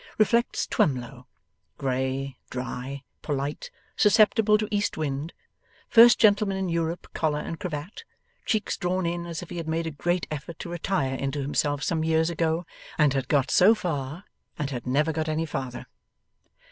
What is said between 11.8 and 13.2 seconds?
some years ago, and